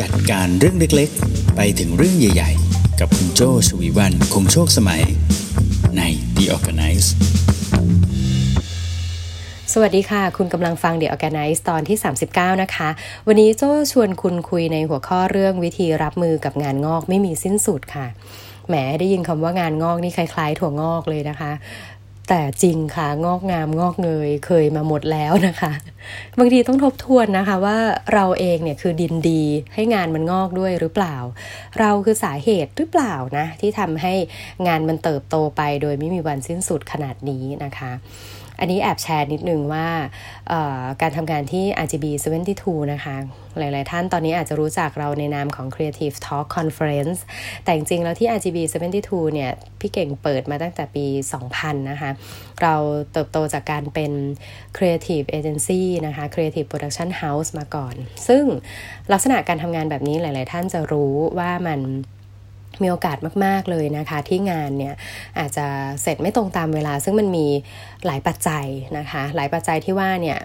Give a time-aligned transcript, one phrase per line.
[0.00, 5.02] จัดการเรื่องเล็กๆ ไปถึงเรื่องใหญ่ๆ กับคุณโจชวีวันคงโชคสมัย
[5.96, 6.02] ใน
[6.36, 7.08] The Organize
[9.72, 11.98] สวัสดีค่ะ คุณกำลังฟัง The Organize ตอนที่
[12.30, 12.88] 39 นะคะ
[13.26, 18.06] วันนี้โจชวนคุณคุยในหัวข้อเรื่องวิธีรับมือกับงานงอกไม่มีสิ้นสุดค่ะ
[18.68, 21.52] แหมได้ยินคำว่างานงอกนี่คล้ายๆ ถั่วงอกเลยนะคะ
[22.28, 25.72] แต่จริงค่ะ งอกงามงอกเงยเคยมาหมดแล้วนะคะ
[26.38, 27.78] บางทีต้องทบทวนนะคะว่า
[28.14, 29.42] เราเองเนี่ยคือดินดี
[29.74, 31.16] ให้งานมันงอกด้วยหรือเปล่า
[31.78, 34.14] เราคือสาเหตุหรือเปล่านะที่ทำให้
[34.66, 37.92] งานมันเติบโตไปโดยไม่มีวันสิ้นสุดขนาดนี้นะคะ
[38.60, 39.86] อันนี้แอบแชร์นิดนึงว่า
[41.02, 42.06] การทำงานที่ RGB
[42.50, 43.16] 72 นะคะ
[43.58, 47.18] หลาย ๆ ท่านตอนนี้อาจจะรู้จักเราในนามของ Creative Talk Conference
[47.64, 48.58] แต่จริง ๆ แล้วที่ RGB
[48.96, 51.06] 72 เนี่ย พี่เก่งเปิดมาตั้งแต่ปี
[51.44, 52.10] 2000 นะคะ
[52.62, 52.74] เรา
[53.12, 54.12] เติบโตจากการเป็น
[54.76, 57.94] Creative Agency นะคะ Creative Production House มาก่อน
[58.28, 58.44] ซึ่ง
[59.12, 61.80] ลักษณะการทำงานแบบนี้หลาย ๆ ท่านจะรู้ว่ามัน
[62.82, 64.94] มีโอกาสมาก ๆ เลยนะคะ ที่งานเนี่ย
[65.38, 65.66] อาจจะ
[66.02, 67.46] เสร็จไม่ตรงตามเวลา ซึ่งมันมี
[68.06, 68.66] หลายปัจจัย
[68.98, 70.38] นะคะ หลายปัจจัยที่ว่าเนี่ย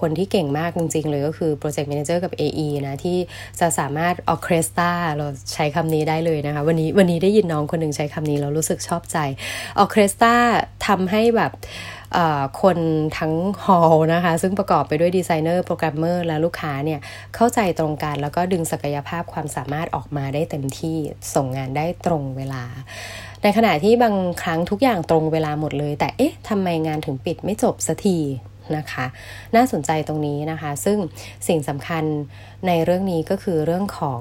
[0.00, 3.18] คนที่เก่งมากจริง ๆ เลยก็คือ Project Manager กับ AE นะที่
[3.60, 9.18] จะสามารถออเคสตราเราใช้คำนี้ได้เลยนะคะ วันนี้วันนี้ได้ยินน้องคนหนึ่งใช้คำนี้แล้วรู้สึกชอบใจ
[9.78, 10.34] orchestra
[10.86, 11.52] ทำให้แบบ
[12.62, 12.78] คน
[13.18, 13.34] ทั้ง
[13.64, 17.00] hall นะคะ ซึ่งประกอบไปด้วยดีไซเนอร์ โปรแกรมเมอร์ และลูกค้าเนี่ย
[17.34, 20.96] เข้าใจตรงกันแล้วก็ดึงศักยภาพความสามารถออกมาได้เต็มที่
[21.34, 22.64] ส่งงานได้ตรงเวลา
[23.42, 28.18] ในขณะที่บางครั้งทุกอย่างตรงเวลาหมดเลย แต่เอ๊ะทำไมงานถึงปิดไม่จบสักที
[28.76, 29.06] นะคะ
[29.56, 30.98] น่าสนใจตรงนี้นะคะ ซึ่ง
[31.48, 32.04] สิ่งสำคัญ
[32.66, 34.20] ในเรื่องนี้ก็คือเรื่องของ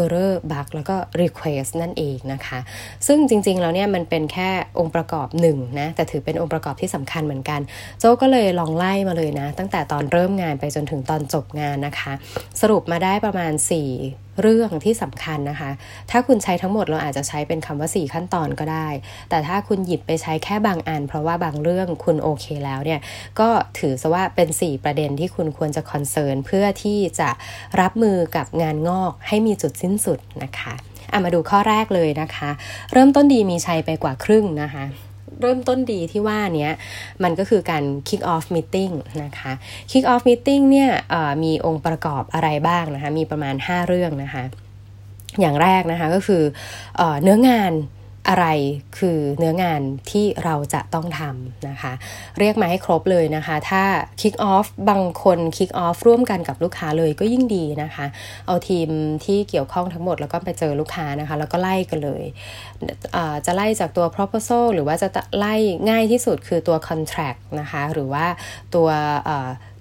[0.00, 2.58] error bug แล้วก็ request นั่นเองนะคะ
[3.06, 7.60] ซึ่งจริงๆแล้วเนี่ยมันเป็นแค่องค์ประกอบหนึ่งนะ แต่ถือเป็นองค์ประกอบที่สำคัญเหมือนกัน
[8.00, 12.12] โจ้ก็เลยลองไล่มาเลยนะ ตั้งแต่ตอนเริ่มงานไปจนถึงตอนจบงานนะคะ
[12.60, 15.70] สรุปมาได้ประมาณ 4 เรื่องที่สำคัญนะคะ
[16.10, 18.88] ถ้าคุณใช้ทั้งหมดเราอาจจะใช้เป็นคำว่า 4 ขั้นตอนก็ได้
[19.30, 23.00] แต่ถ้าคุณหยิบไปใช้แค่บางอัน เพราะว่าบางเรื่องคุณโอเคแล้วเนี่ย
[23.40, 23.48] ก็
[23.78, 27.30] ถือซะว่าเป็น 4 ประเด็นที่คุณควรจะคอนเซิร์นเพื่อที่จะ
[27.80, 30.74] รับมือกับงานงอกให้มีจุดสิ้นสุดนะคะ
[31.12, 32.50] อามาดูข้อแรกเลยนะคะ
[32.92, 34.84] เริ่มต้นดีมีชัยไปกว่าครึ่งนะคะ
[35.42, 36.70] เริ่มต้นดีที่ว่านี้
[37.22, 38.92] มันก็คือการ kick off meeting
[39.24, 39.52] นะคะ
[39.90, 40.90] kick off meeting เนี่ย
[41.42, 44.44] มีองค์ประกอบอะไรบ้างนะคะ มีประมาณ 5 เรื่องนะคะ
[45.40, 46.42] อย่างแรกนะคะก็คือ
[46.96, 47.72] เอเนื้องาน
[48.30, 48.46] อะไร
[48.98, 49.80] คือเนื้องาน
[50.10, 51.92] ที่เราจะต้องทำนะคะ
[52.38, 53.82] เรียกมาให้ครบเลยนะคะ ถ้า
[54.20, 58.06] kick off บางคน kick off ร่วมกันกับลูกค้าเลยก็ยิ่งดีนะคะ
[58.46, 58.88] เอาทีม
[59.24, 62.22] ที่เกี่ยวข้องทั้งหมดแล้วก็ไปเจอลูกค้านะคะ แล้วก็ไล่กันเลย
[63.46, 65.54] จะไล่จากตัว proposal หรือว่าจะไล่
[65.88, 68.26] ง่ายที่สุดคือตัว contract นะคะ หรือว่า
[68.74, 68.88] ตัว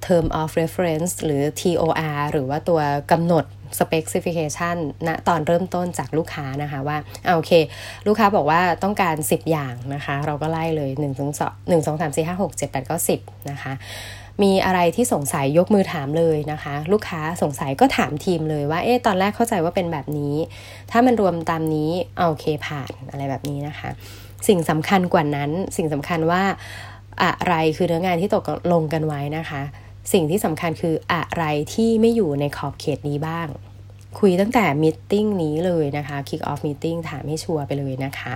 [0.05, 2.79] term of reference หรือ TOR หรือว่าตัว
[3.11, 3.45] กำหนด
[3.79, 4.75] specification
[5.07, 6.97] ณตอนเริ่มต้นจากลูกค้านะคะว่า
[7.35, 7.51] โอเค
[8.07, 11.11] ลูกค้าบอกว่าต้องการ 10 อย่างนะคะ เราก็ไล่เลย1 2
[11.69, 13.73] 1 2 3 4 5 6 7 8 9 10 นะคะ
[14.43, 20.35] มีอะไรที่สงสัยยกมือถามเลยนะคะ ลูกค้าสงสัยก็ถามทีมเลยว่าเอ๊ะตอนแรกเข้าใจว่าเป็นแบบนี้
[20.91, 23.89] ถ้ามันรวมตามนี้เอาโอเคผ่านอะไรแบบนี้นะคะ
[24.47, 26.43] สิ่งสำคัญกว่านั้นสิ่งสำคัญว่า
[27.21, 29.61] อะไรคือเนื้องานที่ตกลงกันไว้นะคะ
[30.13, 31.43] สิ่งที่สำคัญคืออะไร
[31.73, 33.49] ที่ไม่อยู่ในขอบเขตนี้บ้าง
[34.19, 38.35] คุยตั้งแต่มิ팅นี้เลยนะคะ Kick Off Meeting ถามให้ชัวร์ไปเลยนะคะ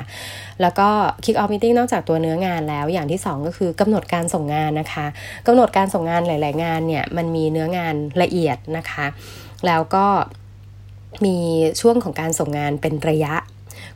[0.61, 0.89] แล้วก็
[1.23, 5.05] Kick Off Meeting นอกจากตัวเนื้องานแล้วอย่างที่ 2 ก็คือกำหนดการส่งงานนะคะ
[5.47, 9.05] กำหนดการส่งงานหลาย ๆ งานเนี่ยมันมีเนื้องานละเอียดนะคะ
[9.67, 10.05] แล้วก็
[11.25, 11.37] มี
[11.81, 13.35] ช่วงของการส่งงานเป็นระยะ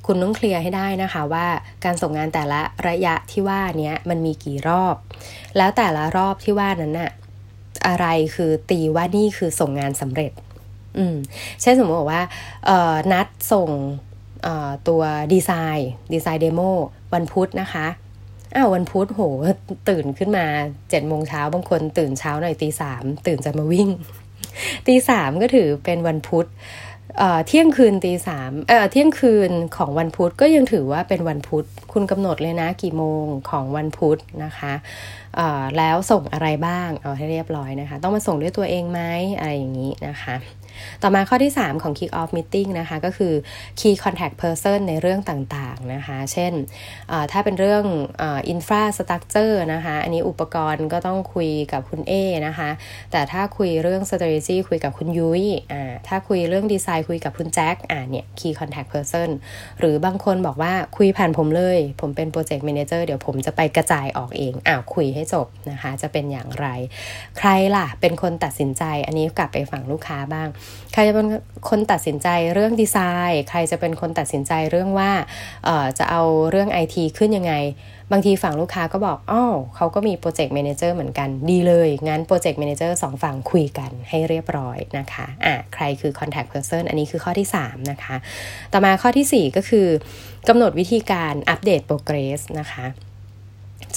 [0.06, 1.48] คุณต้องเคลียร์ให้ได้นะคะว่า
[1.86, 4.96] การส่งงานแต่ละระยะที่ว่านี้มันมีกี่รอบ
[5.58, 7.12] แล้วแต่ละรอบที่ว่านั้นน่ะ
[7.88, 10.32] อะไรคือตีว่านี่คือส่งงานสำเร็จ
[10.98, 11.16] อืม
[11.62, 12.24] เช่นสมมติบอกว่า
[13.12, 13.70] นัดส่ง
[14.88, 15.02] ตัว
[15.34, 16.62] ดีไซน์ดีไซน์เดโม
[17.14, 17.88] วันพุธนะคะ
[18.56, 19.22] อ้าววันพุธโห
[19.90, 20.46] ตื่นขึ้นมา
[20.90, 23.90] เจ็ดโมงเช้าบางคนตื่นเช้าหน่อยตีสามตื่นจะมาวิ่ง
[24.88, 26.48] ตีสามก็ถือเป็นวันพุธ
[27.48, 34.74] เที่ยงคืนตีสามเเที่ยงคืนของวันพุธก็ยังถือว่าเป็นวันพุธ คุณกำหนดเลยนะกี่โมงของวันพุธนะคะ
[35.78, 39.02] แล้วส่งอะไรบ้างเอาให้เรียบร้อยนะคะ ต้องมาส่งด้วยตัวเองไหม
[39.38, 40.36] อะไรอย่างนี้นะคะ
[41.04, 43.34] ต่อมาข้อที่ 3 ของ Kick Off Meeting นะคะก็คือ
[43.80, 46.54] Key Contact Person ในเรื่องต่างๆนะคะ เช่น
[47.32, 47.84] ถ้าเป็นเรื่อง
[48.54, 52.14] Infrastructure นะคะ อันนี้อุปกรณ์ก็ต้องคุยกับคุณเอ
[52.48, 52.70] นะคะ
[53.12, 55.44] แต่ถ้าคุยเรื่อง Strategy คุยกับคุณยุ้ย
[56.08, 59.30] ถ้าคุยเรื่องดีไซน์คุยกับคุณแจ็คอ่าเนี่ย key contact person
[59.80, 66.68] หรือบางคนบอกว่าคุยผ่านผมเลย ผมเป็น project manager เดี๋ยวผมจะไปกระจายออกเองอ้าวคุยให้จบนะคะ จะเป็นอย่างไร
[67.38, 70.48] ใครล่ะ เป็นคนตัดสินใจ อันนี้กลับไปฝั่งลูกค้าบ้าง
[70.94, 71.28] ใครจะเป็น
[71.70, 72.98] คนตัดสินใจเรื่องดีไซ
[73.30, 75.12] น์ ใครจะเป็นคนตัดสินใจเรื่องว่า
[75.66, 77.54] เอ่อจะเอาเรื่อง IT ขึ้นยังไง
[78.12, 88.16] บางทีฝั่งลูกค้าก็บอกอ้าวเขาก็มี project manager เหมือนกันดีเลย งั้น project manager สองฝั่งคุยกันให้เรียบร้อยนะคะอะใครคือ contact person อันนี้คือข้อที่ 3 นะคะ
[88.74, 89.88] ต่อมาข้อทีสี่4 ก็คือ
[90.50, 92.86] กำหนดวิธีการอัปเดตโปรเกรสนะคะ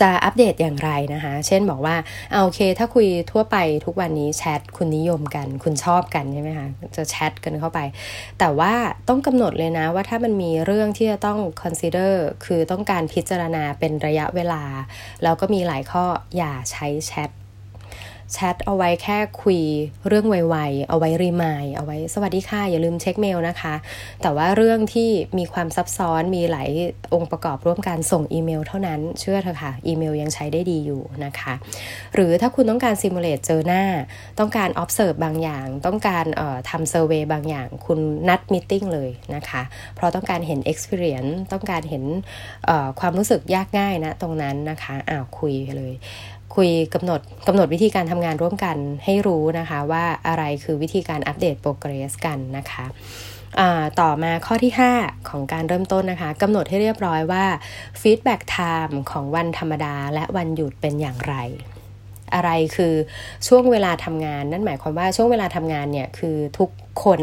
[0.01, 1.97] จะอัปเดตอย่างไรนะคะ เช่นบอกว่า
[2.31, 7.79] เอาโอเค ถ้าคุยทั่วไปทุกวันนี้แชทคุณนิยมกัน คุณชอบกันใช่ไหมคะ จะแชทกันเข้าไป
[8.39, 8.73] แต่ว่า
[9.09, 12.13] ต้องกำหนดเลยนะว่าถ้ามันมีเรื่องที่จะต้อง consider
[12.45, 14.63] คือต้องการพิจารณาเป็นระยะเวลา
[15.23, 16.05] แล้วก็มีหลายข้อ
[16.37, 17.31] อย่าใช้แชท
[18.35, 19.61] แชทเอาไว้แค่คุย
[20.09, 23.75] เรื่องไวๆ เอาไว้ remind เอาไว้สวัสดีค่ะอย่าลืมเช็คเมลนะคะ
[24.23, 26.69] แต่ว่าเรื่องที่มีความซับซ้อนมีหลาย
[27.15, 31.55] องค์ประกอบร่วมกันส่งอีเมลเท่านั้นเชื่อเถอะค่ะ อีเมลยังใช้ได้ดีอยู่นะคะ
[32.15, 33.85] หรือถ้าคุณต้องการ simulate เจอหน้า
[34.38, 36.25] ต้องการ observe บางอย่าง ต้องการ
[36.71, 37.99] ทำ survey บางอย่าง คุณ
[38.29, 39.62] นัด meeting เลยนะคะ
[39.94, 42.05] เพราะต้องการเห็น experience ต้องการเห็น
[43.00, 45.94] ความรู้สึกยากง่ายนะตรงนั้นนะคะอ้าวคุยเลย
[46.56, 52.85] คุยกำหนดกำหนดวิธีการทำงานร่วมกันให้รู้นะคะว่าอะไรคือวิธีการอัปเดตโปรเกรสกันนะคะ
[54.00, 57.44] ต่อมาข้อที่ 5 ของการเริ่มต้นนะคะกำหนดให้เรียบร้อยว่า
[58.00, 61.35] feedback time ของวันธรรมดาและวันหยุดเป็นอย่างไร
[62.35, 62.94] อะไรคือ
[63.47, 66.70] ช่วงเวลาทำงาน นั่นหมายความว่าช่วงเวลาทำงานเนี่ยคือทุก
[67.05, 67.20] คน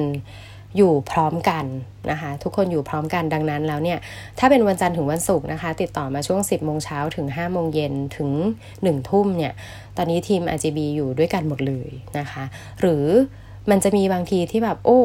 [0.76, 1.66] อยู่พร้อมกัน
[2.12, 4.00] นะคะทุกคนอยู่พร้อมกันดังนั้นแล้วเนี่ย
[4.40, 8.30] ถ้าเป็นวันจันทร์ถึงวันศุกร์นะคะ ติดต่อมาช่วง 10โมงเช้าถึง5โมงเย็นถึง
[8.70, 9.54] 1ทุ่มเนี่ย
[9.98, 12.44] ตอนนี้ทีม RGB อยู่ด้วยกันหมดเลยนะคะ
[12.80, 13.06] หรือ
[13.70, 15.02] มันจะมีบางทีที่แบบโอ้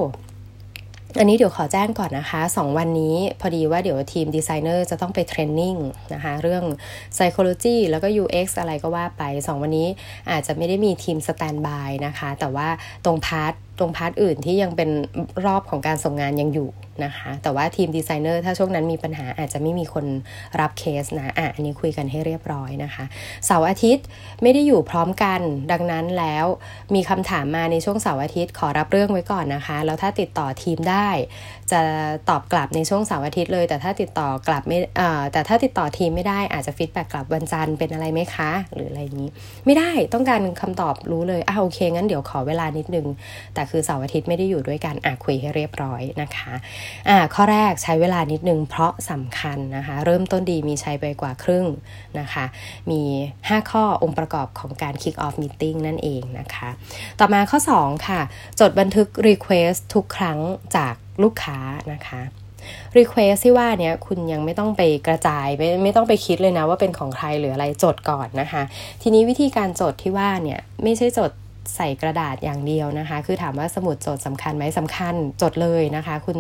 [1.19, 5.77] อันนี้เดี๋ยวขอแจ้งก่อนนะคะ 2 วันนี้พอดีว่าเดี๋ยวทีมดีไซเนอร์จะต้องไป training
[6.15, 6.65] นะคะเรื่อง
[7.17, 9.89] psychology แล้วก็ UX อะไรก็ว่าไป 2 วันนี้
[10.31, 12.69] อาจจะไม่ได้มีทีม standby นะคะ แต่ว่า
[13.05, 13.53] ตรง part ต
[13.83, 14.91] รง part อื่นที่ยังเป็น
[15.47, 16.71] รอบของการส่งงานยังอยู่
[17.05, 20.07] นะคะ แต่ว่าทีมดีไซเนอร์ถ้าช่วงนั้นมีปัญหาอาจจะไม่มีคน
[20.61, 23.05] รับเคสนะอะอันนี้คุยกันให้เรียบร้อยนะคะ
[23.47, 24.05] เสาร์อาทิตย์
[24.43, 25.41] ไม่ได้อยู่พร้อมกัน
[25.73, 26.47] ดังนั้นแล้ว
[26.95, 31.09] มีคำถามมาในช่วงเสาร์อาทิตย์ขอรับเรื่องไว้ก่อนนะคะ แล้วถ้าติดต่อทีมได้
[31.73, 31.81] จะ
[32.29, 39.29] ตอบกลับในช่วงเสาร์อาทิตย์เลย แต่ถ้าติดต่อกลับไม่เอ่อแต่ถ้าติดต่อทีมไม่ได้อาจจะ feedback กลับวันจันทร์เป็นอะไรไหมคะ หรืออะไรนี้
[39.67, 43.07] ไม่ได้ต้องการคำตอบรู้เลยอะโอเคงั้นเดี๋ยวขอเวลานิดนึง
[43.55, 46.53] แต่คือเสาร์อาทิตย์ไม่ได้อยู่ด้วยกันอะคุยให้เรียบร้อยนะคะ
[47.09, 51.67] อ่าข้อแรกใช้เวลานิดนึงเพราะสำคัญนะคะ เริ่มต้นดีมีใช้ไปกว่าครึ่ง
[52.19, 52.45] นะคะ
[52.91, 53.01] มี
[53.39, 56.69] 5 ข้อองค์ประกอบของการ kick off meeting นั่นเองนะคะ
[57.19, 58.21] ต่อมาข้อ 2 ค่ะ
[58.61, 60.39] จดบันทึก request ทุกครั้ง
[60.77, 61.59] จากลูกค้า
[61.95, 62.23] นะคะ
[62.99, 68.63] Request ที่ว่าเนี้ยคุณยังไม่ต้องไปกระจายไม่ไม่ต้องไปคิดเลยนะว่าเป็นของใครหรืออะไรจดก่อนนะคะ
[69.03, 71.31] ทีนี้วิธีการจดที่ว่าเนี่ยไม่ใช่จด
[71.77, 76.39] ใส่กระดาษอย่างเดียวนะคะ คือถามว่าสมุดจดสำคัญไหมสำคัญจดเลยนะคะ คุณ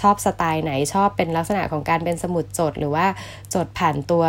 [0.00, 3.06] ชอบสไตล์ไหนชอบเป็นลักษณะของการเป็นสมุดจดหรือว่า
[3.54, 4.24] จดผ่านตัว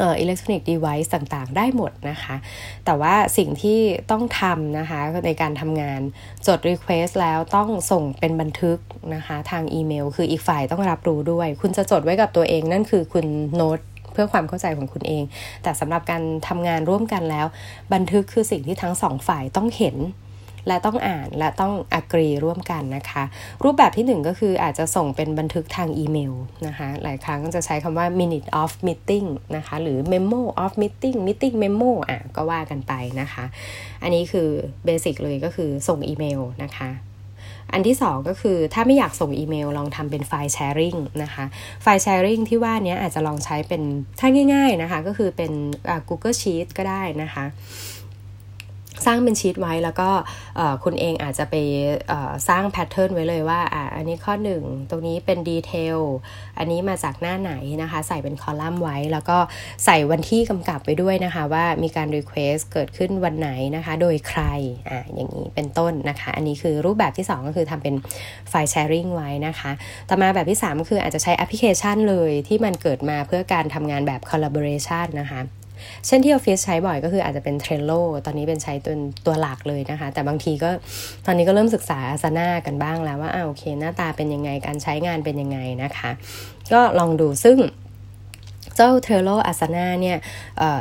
[0.00, 2.36] อิเล็กทรอนิกส์ดีไวซ์ต่างๆ ได้หมดนะคะ
[2.84, 3.80] แต่ว่าสิ่งที่
[4.10, 6.00] ต้องทำนะคะในการทำงาน
[6.46, 8.78] จด Request แล้วต้องส่งเป็นบันทึก
[9.14, 13.80] นะคะ ทางอีเมล คืออีกฝ่ายต้องรับรู้ด้วย คุณจะจดไว้กับตัวเองนั่นคือคุณโน้ต
[14.12, 15.24] เพื่อความเข้าใจของคุณเอง
[15.62, 17.46] แต่สำหรับการทำงานร่วมกันแล้ว
[17.94, 19.98] บันทึกคือสิ่งที่ทั้งสองฝ่ายต้องเห็น
[20.68, 23.24] และต้องอ่านและต้อง agree ร่วมกันนะคะ
[23.64, 26.32] รูปแบบที่หนึ่งก็คืออาจจะส่งเป็นบันทึกทางอีเมล
[26.66, 33.44] นะคะ หลายครั้งจะใช้คำว่า minute of meeting นะคะ หรือ memo of meeting meeting memo อะก็ว่ากันไปนะคะ
[34.02, 34.48] อันนี้คือ
[34.84, 36.90] basic เลยก็คือส่งอีเมลนะคะ
[37.72, 41.44] อันที่ 2 ก็คือถ้าไม่อยากส่งอีเมลลองทำเป็น file sharingนะคะ
[41.82, 43.82] file sharing ที่ว่านี้อาจจะลองใช้เป็น
[44.20, 45.52] ถ้าง่าย ๆนะคะ ก็คือเป็น
[46.08, 47.44] Google Sheet ก็ได้นะคะ
[49.06, 50.10] สร้างเป็นชีตไว้แล้วก็
[50.84, 51.54] คุณเองอาจจะไป
[52.48, 55.98] สร้าง pattern ไว้เลยว่าอ่าอันนี้ข้อ 1 ตรงนี้เป็น detail
[56.58, 57.52] อันนี้มาจากหน้าไหน
[57.82, 59.38] นะคะ ใส่เป็นคอลัมน์ไว้ แล้วก็
[59.84, 64.42] ใส่วันที่กำกับไปด้วยนะคะ ว่ามีการ request เกิดขึ้นวันไหนนะคะ โดยใคร
[64.90, 67.94] อ่าอย่างนี้เป็นต้นนะคะ อันนี้คือรูปแบบที่ 2 ก็คือทำเป็น
[68.48, 69.70] file sharing ไว้นะคะ
[70.08, 75.40] ต่อมาแบบที่3ก็คืออาจจะใช้แอปพลิเคชันเลยที่มันเกิดมาเพื่อการทำงานแบบ collaboration นะคะ
[76.06, 77.92] เช่นที่ออฟฟิศใช้บ่อยก็คืออาจจะเป็น Trello
[78.26, 78.94] ตอนนี้เป็นใช้ตัว
[79.26, 80.70] ตัวหลักเลยนะคะ แต่บางทีก็
[81.26, 86.10] ตอนนี้ก็เริ่มศึกษาอาสนากันบ้างแล้วว่าอ่าโอเค หน้าตาเป็นยังไงการใช้งานเป็นยังไงนะคะ
[86.72, 87.58] ก็ลองดูซึ่ง
[88.76, 90.18] เจ้า Trello Asana เนี่ย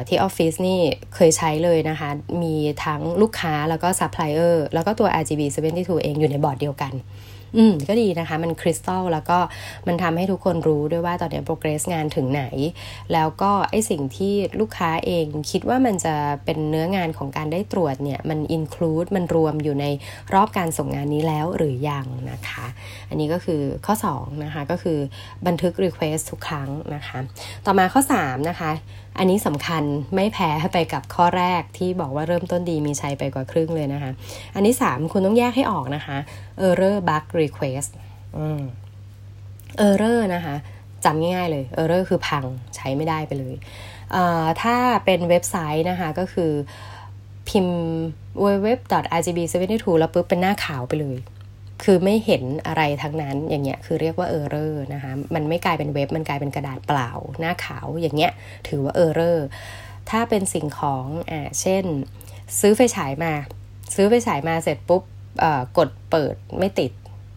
[0.08, 0.80] ที่ออฟฟิศนี่
[1.16, 2.10] เคยใช้เลยนะคะ
[2.42, 5.42] มีทั้งลูกค้าแล้วก็ซัพพลายเออร์แล้วก็ตัว RGB
[5.74, 6.94] 72 เองอยู่ในบอร์ดเดียวกัน
[7.58, 9.40] อืมก็ดีนะคะ มันคริสตัลแล้วก็
[9.88, 12.44] มันทำให้ทุกคนรู้ด้วยว่าตอนนี้ progress งานถึงไหน
[13.14, 16.16] แล้วก็ไอสิ่งที่ลูกค้าเองคิดว่ามันจะ
[16.46, 19.86] เป็นเนื้องานของการได้ตรวจเนี่ยมัน include มันรวมอยู่ใน
[20.34, 22.66] รอบการส่งงานนี้แล้วหรือยังนะคะ
[23.10, 25.00] อันนี้ก็คือข้อ2นะคะก็คือ
[25.48, 27.20] บันทึก request ทุกครั้งนะคะ
[27.66, 28.72] ต่อมาข้อ3นะคะ
[29.18, 29.84] อันนี้สำคัญ
[30.16, 34.12] ไม่แพ้ไปกับข้อแรกที่บอกว่าเริ่มต้นดีมีชัยไปกว่าครึ่งเลยนะคะ
[34.56, 36.18] อันนี้3คุณต้องแยกให้ออกนะคะ
[36.68, 37.92] error bug request
[38.38, 38.62] อืม
[39.88, 40.56] error นะคะ
[41.06, 43.56] จำง่ายๆเลย error คือพังใช้ไม่ได้ไปเลย
[44.62, 44.76] ถ้า
[45.06, 46.52] เป็นเว็บไซต์นะคะก็คือ
[47.50, 47.80] พิมพ์
[48.44, 51.18] www.rgb72 แล้วปุ๊บเป็นหน้าขาวไปเลย
[51.84, 57.10] คือไม่เห็นอะไรทั้งนั้นอย่างเงี้ยคือเรียกว่า error นะคะมันไม่กลายเป็นเว็บมันกลายเป็นกระดาษเปล่า
[57.40, 58.32] หน้าขาวอย่างเงี้ย
[58.68, 59.40] ถือว่า error
[60.10, 61.84] ถ้าเป็นสิ่งของอ่าเช่น
[62.60, 63.34] ซื้อไฟฉายมา
[63.96, 65.04] ซื้อไฟฉายมาเสร็จปุ๊บ
[65.78, 66.92] กดเปิดไม่ติด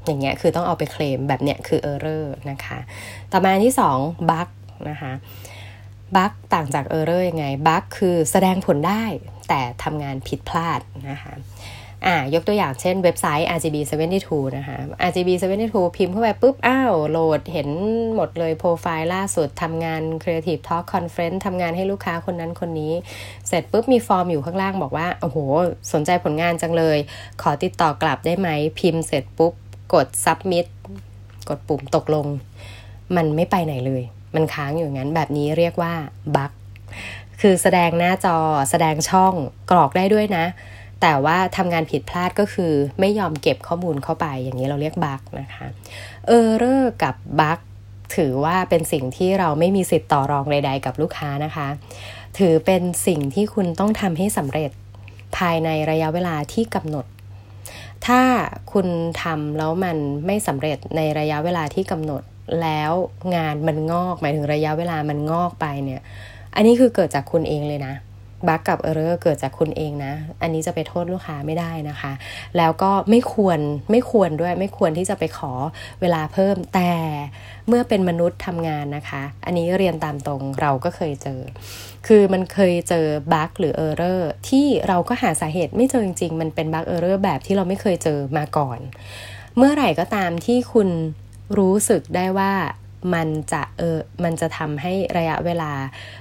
[0.06, 2.78] อย่างเงี้ยคือต้องเอาไปเคลมแบบเนี้ยคือ error นะคะ
[3.32, 4.48] ต่อมาที่2 bug
[4.90, 5.12] นะคะ
[6.16, 9.04] บั๊กต่างจาก error ยังไงบั๊กคือแสดงผลได้
[9.48, 10.80] แต่ทำงานผิดพลาด
[11.10, 11.32] นะคะ
[12.06, 13.76] อ่ายกตัวอย่างเช่นเว็บไซต์ RGB
[14.20, 14.78] 72นะคะ
[15.08, 15.30] RGB
[15.64, 17.68] 72พิมพ์เข้าไปปุ๊บ อ้าว โหลดเห็น
[18.14, 22.92] หมดเลยโปรไฟล์ล่าสุดทำงาน Creative Talk Conference ทำงานให้ลูกค้าคนนั้นคนนี้
[23.48, 25.38] เสร็จปุ๊บมีฟอร์มอยู่ข้างล่างบอกว่า โอ้โห
[25.92, 26.98] สนใจผลงานจังเลย
[27.42, 29.52] ขอติดต่อกลับได้ไหม พิมพ์เสร็จปุ๊บ
[29.94, 30.66] กด submit
[31.48, 32.26] กดปุ่มตกลง
[33.16, 34.02] มันไม่ไปไหนเลย
[34.34, 35.92] มันค้างอยู่งั้นแบบนี้เรียกว่า
[36.36, 36.52] บั๊ก
[37.40, 38.36] คือแสดงหน้าจอ
[38.70, 39.34] แสดงช่อง
[39.70, 40.44] กรอกได้ด้วยนะ
[41.02, 45.66] แต่ว่าทำงานผิดพลาดก็คือไม่ยอมเก็บข้อมูลเข้าไป อย่างนี้เราเรียกบั๊กนะคะ
[46.26, 47.58] เออเรอร์กับบั๊ก
[48.16, 51.68] ถือว่าเป็นสิ่งที่เราไม่มีสิทธิ์ต่อรองใดๆกับลูกค้านะคะ
[52.38, 54.70] ถือเป็นสิ่งที่คุณต้องทำให้สำเร็จ
[55.36, 57.06] ภายในระยะเวลาที่กำหนด
[58.06, 58.20] ถ้า
[58.72, 58.86] คุณ
[59.22, 62.22] ทำแล้วมันไม่สำเร็จในระยะเวลาที่กำหนด
[62.62, 62.92] แล้ว
[63.36, 66.00] งานมันงอก หมายถึงระยะเวลามันงอกไปเนี่ย
[66.54, 67.94] อันนี้คือเกิดจากคุณเองเลยนะ
[68.48, 72.12] บั๊กกับ error เกิดจากคุณเองนะ อันนี้จะไปโทษลูกค้าไม่ได้นะคะ
[72.56, 73.58] แล้วก็ไม่ควร
[73.90, 75.52] ไม่ควรด้วยไม่ควรที่จะไปขอ
[76.00, 76.92] เวลาเพิ่มแต่
[77.68, 81.40] เมื่อเป็นมนุษย์ทำงานนะคะ อันนี้เรียนตามตรงเราก็เคยเจอ
[82.06, 88.78] คือมันเคยเจอบั๊กหรือ error ที่เราก็หาสาเหตุไม่เจอจริงๆ มันเป็นบั๊ก error แบบที่เราไม่เคยเจอมาก่อน
[89.56, 90.88] เมื่อไหร่ก็ตามที่คุณ
[91.58, 92.52] รู้สึกได้ว่า
[93.14, 95.72] มันจะเออมันจะทำให้ระยะเวลา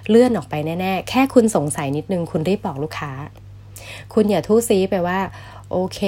[0.09, 3.11] เลื่อนออกไปแน่ๆ แค่คุณสงสัยนิดนึง คุณรีบบอกลูกค้า
[4.13, 5.19] คุณอย่าทู่ซีไปว่า
[5.71, 5.99] โอเค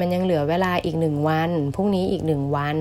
[0.00, 2.76] มันยังเหลือเวลาอีกหนึ่งวันพรุ่งนี้อีกหนึ่งวัน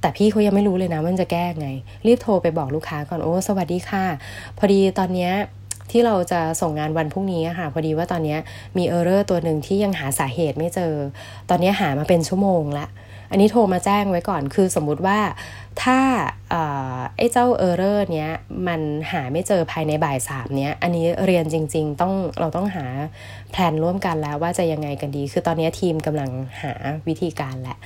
[0.00, 1.68] แต่พี่เขายังไม่รู้เลยนะมันจะแก้ไง
[2.06, 4.04] รีบโทรไปบอกลูกค้าก่อนโอ้สวัสดีค่ะ
[4.58, 5.32] พอดีตอนเนี้ย
[5.90, 8.36] ที่เราจะส่งงานวันพรุ่งนี้ค่ะ พอดีว่าตอนนี้
[8.76, 10.94] มีเออร์เรอร์ตัวหนึ่งที่ยังหาสาเหตุไม่เจอ
[11.50, 12.86] ตอนนี้หามาเป็นชั่วโมงละ
[13.30, 15.18] อันนี้โทรมาแจ้งไว้ก่อนคือสมมุติว่า
[15.82, 15.98] ถ้า
[17.16, 18.30] ไอ้เจ้าเออร์เรอร์เนี้ย
[18.68, 18.80] มัน
[19.12, 22.84] หาไม่เจอภายในบ่ายสามเนี้ยอันนี้เรียนจริง ๆ ต้องเราต้องหา
[23.52, 26.30] แผนร่วมกันแล้วว่าจะยังไงกันดี คือตอนนี้ทีมกำลัง
[26.62, 26.72] หา
[27.08, 27.78] วิธีการแหละ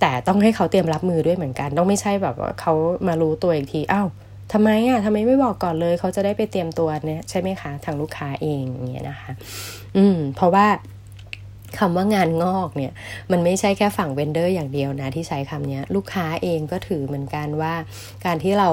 [0.00, 2.72] แต่ต้องให้เขาเตรียมรับมือด้วยเหมือนกัน ต้องไม่ใช่แบบว่าเขา
[3.06, 4.08] มารู้ตัวอีกทีอ้าว
[4.52, 9.30] ทำไมอะทำไมไม่บอกก่อนเลย เขาจะได้ไปเตรียมตัวเนี่ยใช่ไหมคะ ทางลูกค้าเองอย่างเงี้ยนะคะ
[9.96, 10.66] อืม เพราะว่า
[11.78, 12.92] คำว่างานงอกเนี่ย
[13.30, 17.74] มันไม่ใช่แค่ฝั่งเวนเดอร์อย่างเดียวนะที่ใช้คำนี้ลูกค้าเองก็ถือเหมือนกันว่า
[18.24, 18.68] การที่เรา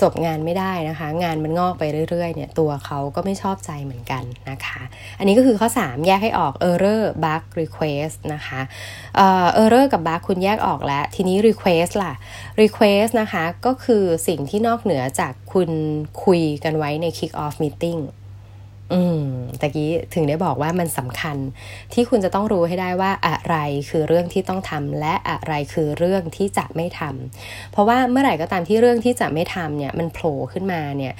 [0.00, 4.80] จบงานไม่ได้นะคะ งานมันงอกไปเรื่อยๆเนี่ยตัวเขาก็ไม่ชอบใจเหมือนกันนะคะ
[5.18, 8.60] อันนี้ก็คือข้อ 3 แยกให้ออก error bug request นะคะ
[9.16, 12.12] เอ่อ error กับ bug คุณแยกออกแล้ว ทีนี้ request ล่ะ
[12.62, 15.70] request นะคะก็คือสิ่งที่นอกเหนือจากคุณ
[16.24, 18.00] คุยกันไว้ใน kick off meeting
[18.92, 19.22] อืม
[19.60, 21.36] ตะกี้ถึงได้บอกว่ามันสำคัญ
[21.92, 23.56] ที่คุณจะต้องรู้ให้ได้ว่าอะไร
[23.90, 31.14] คือเรื่องที่ต้องทำและอะไรคือเรื่องที่จะไม่ทำเพราะว่าเมื่อไหร่ก็ตามที่เรื่องที่จะไม่ทำเนี่ยมันโผล่ขึ้นมาเนี่ย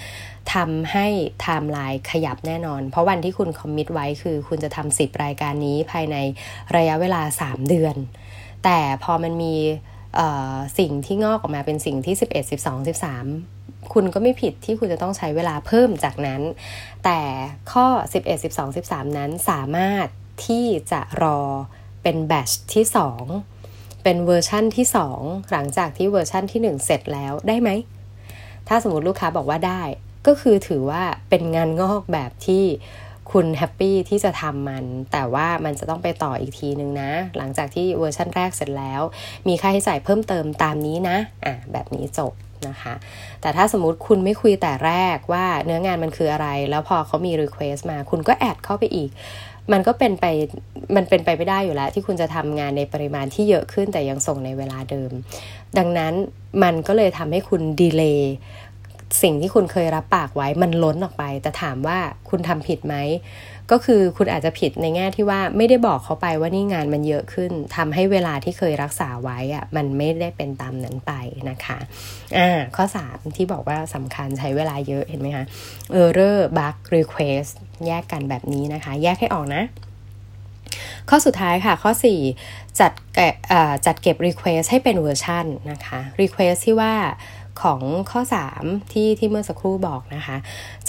[0.55, 1.07] ทำให้
[1.41, 6.17] ไทม์ไลน์ขยับแน่นอน เพราะวันที่คุณคอมมิตไว้คือคุณจะทำสิบรายการนี้ภายใน
[6.77, 7.97] ระยะเวลา 3 เดือน
[8.65, 9.55] แต่พอมันมี
[10.79, 13.56] สิ่งที่งอกออกมาเป็นสิ่งที่ 11 12 13
[13.93, 16.43] คุณก็ไม่ผิดที่คุณจะต้องใช้เวลาเพิ่มจากนั้น
[17.05, 17.21] แต่
[17.73, 20.07] ข้อ 11 12 13 นั้นสามารถ
[20.47, 21.41] ที่จะรอ
[22.03, 22.85] เป็น batch ที่
[23.45, 24.87] 2 เป็นเวอร์ชั่นที่
[25.19, 27.71] 2 หลังจากที่เวอร์ชั่นที่ 1 เสร็จแล้วได้ไหม
[28.69, 29.83] ถ้าสมมติลูกค้าบอกว่าได้
[30.27, 32.65] ก็คือถือว่าเป็นงานงอกแบบที่
[33.33, 39.03] คุณแฮปปี้ที่จะทำมัน แต่ว่ามันจะต้องไปต่ออีกทีนึงนะ หลังจากที่เวอร์ชันแรกเสร็จแล้ว
[39.49, 42.33] มีค่าใช้จ่ายเพิ่มเติมตามนี้นะ อะ แบบนี้จบ
[42.69, 42.95] นะคะ
[43.41, 49.11] แต่ถ้าสมมติคุณไม่คุยแต่แรกว่าเนื้องานมันคืออะไร แล้วพอเขามี Request มา คุณก็ add เข้าไปอีก
[49.73, 50.27] มันก็เป็นไป
[50.97, 55.11] มันเป็นไปไม่ได้อยู่แล้ว ที่คุณจะทำงานในปริมาณที่เยอะขึ้นแต่ยังส่งในเวลาเดิม
[55.79, 56.13] ดังนั้น
[56.63, 58.35] มันก็เลยทำให้คุณ delay
[59.23, 61.99] สิ่งที่คุณเคยรับปากไว้มันล้นออกไป แต่ถามว่า
[62.31, 62.95] คุณทำผิดไหม
[63.71, 71.13] ก็คือคุณอาจจะผิดในแง่ที่ว่าไม่ได้บอกเขาไปว่านี่งานมันเยอะขึ้นทำให้เวลาที่เคยรักษาไว้อะมันไม่ได้เป็นตามนั้นไป
[71.51, 71.79] นะคะ
[72.39, 75.45] อ่าข้อ 3 ที่บอกว่าสำคัญใช้เวลาเยอะเห็นไหมคะ
[76.03, 77.53] error bug request
[77.87, 79.63] แยกกันแบบนี้นะคะ แยกให้ออกนะ
[81.11, 81.91] ข้อสุดท้ายค่ะ ข้อ
[82.35, 82.93] 4 จัด
[83.87, 86.95] จัดเก็บ request ให้เป็นเวอร์ชันนะคะ request ที่ว่า
[87.63, 88.21] ของข้อ
[88.57, 90.37] 3 ที่ที่เมื่อสักครู่บอกนะคะ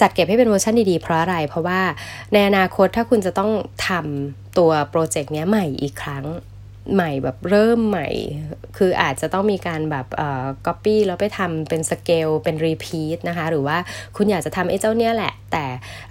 [0.00, 1.80] จัดเก็บให้เป็นเวอร์ชันดีๆ เพราะอะไร เพราะว่า
[2.32, 3.50] ในอนาคตถ้าคุณจะต้อง
[3.88, 6.26] ทำตัวโปรเจกต์นี้ใหม่อีกครั้ง
[6.94, 8.08] ใหม่แบบเริ่มใหม่
[8.76, 13.76] คืออาจจะต้องมีการแบบเอ่อ copy แล้วไปทำเป็นสเกลเป็น repeat นะคะ หรือว่า
[14.16, 15.64] คุณอยากจะทำไอ้เจ้าเนี้ยแหละ แต่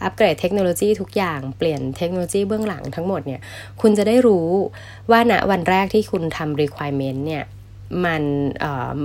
[0.03, 3.41] อัปเกรดเทคโนโลยีทุกอย่างเปลี่ยนเทคโนโลยีเบื้องหลังทั้งหมดเนี่ย
[3.81, 4.47] คุณจะได้รู้
[5.11, 7.43] ว่าณวันแรกที่คุณทำ requirement เนี่ย
[8.05, 8.23] มัน
[8.59, 8.97] เอ่อ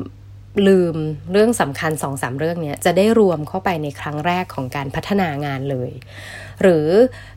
[0.67, 0.97] ลืม
[1.33, 5.91] เรื่องสำคัญสองสามเรื่องนี้จะได้รวมเข้าไปในครั้งแรกของการพัฒนางานเลย
[6.63, 6.89] หรือ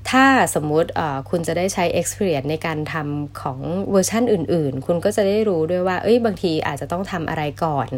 [0.10, 0.89] ถ้าสมมุติ
[1.29, 3.60] คุณจะได้ใช้ experience ในการทำของ
[3.91, 7.89] เวอร์ชั่นอื่น ๆ คุณก็จะได้รู้ด้วยว่า เอ้ยบางทีอาจจะต้องทำอะไรก่อน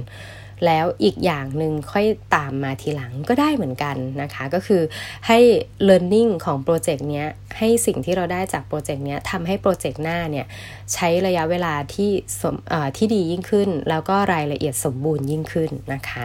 [0.66, 4.82] แล้วอีกอย่างหนึ่งค่อยตามมาทีหลังก็ได้เหมือนกันนะคะ ก็คือ
[5.28, 5.40] ให้
[5.88, 10.46] learning ของโปรเจกต์เนี้ยให้สิ่งที่เราได้จากโปรเจกต์เนี้ยทำให้โปรเจกต์หน้าเนี่ย
[10.94, 12.10] ใช้ระยะเวลาที่
[12.42, 12.56] สม
[12.98, 16.24] ที่ดียิ่งขึ้น แล้วก็รายละเอียดสมบูรณ์ยิ่งขึ้นนะคะ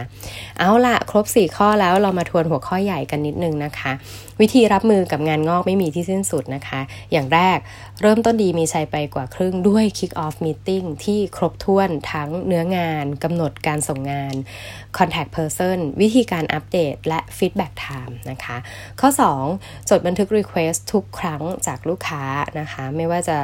[0.59, 3.91] เอาละครบ 4 ข้อแล้วเรามาทวนหัวข้อใหญ่กันนิดนึงนะคะ
[4.41, 6.79] วิธีรับมือกับงานงอกไม่มีที่สิ้นสุดนะคะ
[7.11, 7.57] อย่างแรก
[8.01, 14.22] เริ่มต้นดีมีชัยไปกว่าครึ่งด้วย Kick Off Meeting ที่ครบถ้วนทั้งเนื้องานกำหนดการส่งงาน
[14.97, 18.57] Contact Person วิธีการอัปเดตและ Feedback Time นะคะ
[18.99, 19.09] ข้อ
[19.49, 22.23] 2 จดบันทึก Request ทุกครั้งจากลูกค้า
[22.59, 23.37] นะคะ ไม่ว่าจะ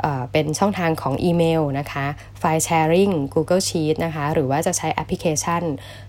[0.00, 2.06] เเป็นช่องทางของอีเมลนะคะ
[2.38, 5.62] ไฟล์แชร์ริง Google Sheet นะคะ หรือว่าจะใช้แอปพลิเคชัน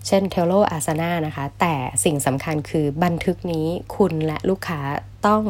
[0.06, 3.66] เช่น Trello Asana นะคะ แต่สิ่งสำคัญคือบันทึกนี้
[3.96, 4.80] คุณและลูกค้า
[5.26, 5.44] ต้อง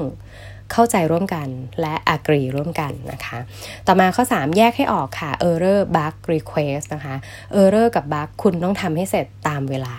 [0.73, 1.49] เข้าใจร่วมกัน
[1.81, 3.39] และอักรีร่วมกันนะคะ
[3.87, 7.15] ต่อมาข้อ 3 แยกให้ออกค่ะ error bug request นะคะ
[7.61, 9.95] error กับ bug คุณต้องทำให้เสร็จตามเวลา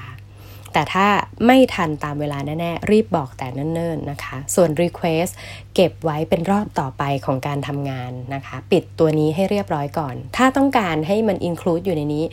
[0.76, 1.08] แต่ถ้า
[1.46, 5.32] ไม่ทันตามเวลาแน่ๆ รีบบอกแต่เนิ่นๆนะคะ ส่วน Request
[5.76, 12.24] เก็บไว้เป็นรอบต่อไปของการทำงานนะคะ ปิดตัวนี้ให้เรียบร้อยก่อน ถ้าต้องการให้มัน include อยู่ในนี้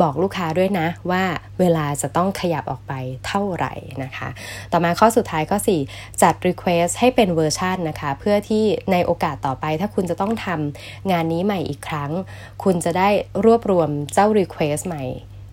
[0.00, 1.24] บอกลูกค้าด้วยนะว่า
[1.60, 2.92] เวลาจะต้องขยับออกไป
[3.26, 3.72] เท่าไหร่
[4.04, 4.28] นะคะ
[4.72, 5.58] ต่อมาข้อสุดท้ายข้อ
[5.90, 12.10] 4 จัด Request ให้เป็นเวอร์ชันนะคะ เพื่อที่ในโอกาสต่อไป ถ้าคุณจะต้องทำงานนี้ใหม่อีกครั้ง
[12.64, 13.08] คุณจะได้
[13.44, 15.04] รวบรวมเจ้า Request ใหม่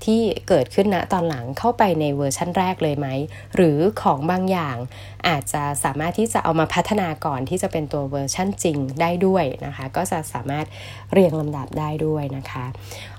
[0.06, 3.08] ที่เกิดขึ้นณตอนหลังเข้าไปในเวอร์ชั่นแรกเลยไหม
[3.56, 4.78] หรือของบางอย่าง
[5.28, 10.66] อาจจะสามารถที่จะเอามาพัฒนาก่อนที่จะเป็นตัวเวอร์ชั่นจริงได้ด้วยนะคะ ก็จะสามารถ
[11.12, 12.66] เรียงลำดับได้ด้วยนะคะ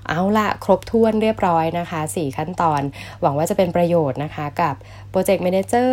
[0.07, 2.81] เอาละครบถ้วนเรียบร้อยนะคะ 4 ขั้นตอน
[3.21, 4.75] หวังว่าจะเป็นประโยชน์นะคะกับ
[5.11, 5.91] Project Manager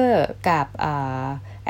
[0.49, 0.67] กับ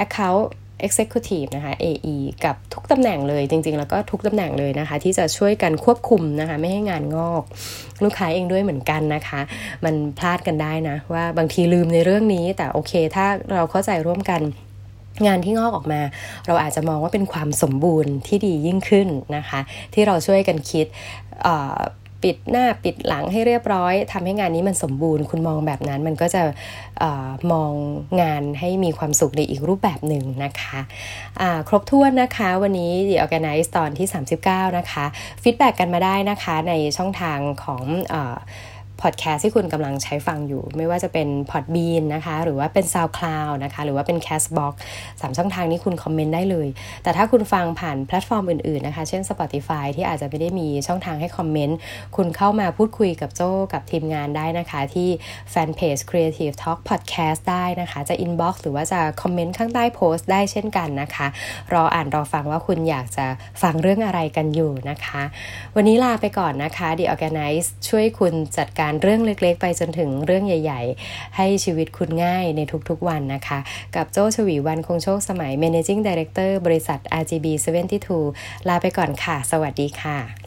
[0.05, 0.47] Account
[0.87, 7.43] Executive นะคะ AE กับทุกตำแหน่งเลยจริง ๆ แล้วก็ทุกตำแหน่งเลยนะคะ ที่จะช่วยกันควบคุมนะคะ ไม่ให้งานงอก
[8.05, 9.41] ลูกค้าเองด้วยเหมือนกันนะคะ
[9.85, 14.43] มันพลาดกันได้นะ ว่าบางทีลืมในเรื่องนี้ แต่โอเค ถ้าเราเข้าใจร่วมกัน
[15.27, 16.01] งานที่งอกออกมา
[16.47, 19.61] เราอาจจะมองว่าเป็นความสมบูรณ์ที่ดียิ่งขึ้นนะคะ
[19.95, 20.87] ที่เราช่วยกันคิด
[22.23, 26.43] ปิดหน้าปิดหลังให้เรียบร้อยทำให้งานนี้มันสมบูรณ์ คุณมองแบบนั้นมันก็จะ
[27.03, 27.05] อ
[27.53, 27.73] มอง
[28.23, 30.79] งานให้มีความสุขในอีกรูปแบบหนึ่งนะคะ
[31.69, 34.07] ครบถ้วนนะคะ วันนี้ The Organize ตอนที่
[34.43, 35.05] 39 นะคะ
[35.43, 38.15] feedback กันมาได้นะคะในช่องทางของอ
[39.03, 44.73] พอดแคสต์ที่คุณกำลังใช้ฟังอยู่ ไม่ว่าจะเป็น Podbean นะคะ หรือว่าเป็น SoundCloud นะคะ หรือว่าเป็น Castbox
[45.21, 46.69] สามช่องทางนี้คุณคอมเมนต์ได้เลย
[47.03, 51.79] แต่ถ้าคุณฟังผ่านแพลตฟอร์มอื่นๆนะคะ เช่น Spotify ที่อาจจะไม่ได้มีช่องทางให้คอมเมนต์
[52.17, 55.09] คุณเข้ามาพูดคุยกับโจ้กับทีมงานได้นะคะ ที่
[55.51, 61.27] แฟนเพจ Creative Talk Podcast ได้นะคะ จะ inbox หรือว่าจะคอมเมนต์ข้างใต้โพสต์ได้เช่นกันนะคะ
[61.73, 63.27] รออ่านรอฟังว่าคุณอยากจะ
[63.63, 65.23] ฟังเรื่องอะไรกันอยู่นะคะ
[65.77, 73.59] วันนี้ลาไปก่อนนะคะ The Organize ช่วยคุณจัดการการเรื่องเล็กๆ ไปจนถึงเรื่องใหญ่ ๆ ให้ชีวิตคุณง่ายในทุกๆวันนะคะ
[73.97, 77.47] กับโจชวีวันคงโชคสมัย Managing Director บริษัท RGB
[78.07, 80.46] 72 ลาไปก่อนค่ะ สวัสดีค่ะ